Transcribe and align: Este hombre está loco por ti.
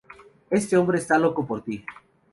Este 0.49 0.77
hombre 0.77 0.97
está 0.97 1.19
loco 1.19 1.45
por 1.45 1.61
ti. 1.63 1.85